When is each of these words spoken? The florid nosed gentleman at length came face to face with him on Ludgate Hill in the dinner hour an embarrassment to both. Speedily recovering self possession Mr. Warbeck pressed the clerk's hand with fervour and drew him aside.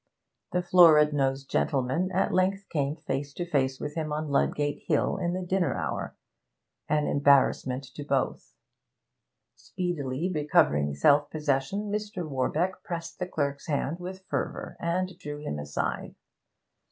The 0.51 0.63
florid 0.63 1.13
nosed 1.13 1.47
gentleman 1.47 2.11
at 2.11 2.33
length 2.33 2.67
came 2.69 2.95
face 2.95 3.33
to 3.33 3.45
face 3.45 3.79
with 3.79 3.93
him 3.93 4.11
on 4.11 4.29
Ludgate 4.31 4.81
Hill 4.87 5.17
in 5.17 5.33
the 5.33 5.43
dinner 5.43 5.75
hour 5.75 6.15
an 6.89 7.05
embarrassment 7.05 7.83
to 7.93 8.03
both. 8.03 8.55
Speedily 9.55 10.31
recovering 10.33 10.95
self 10.95 11.29
possession 11.29 11.91
Mr. 11.91 12.27
Warbeck 12.27 12.81
pressed 12.83 13.19
the 13.19 13.27
clerk's 13.27 13.67
hand 13.67 13.99
with 13.99 14.25
fervour 14.27 14.75
and 14.79 15.15
drew 15.19 15.37
him 15.37 15.59
aside. 15.59 16.15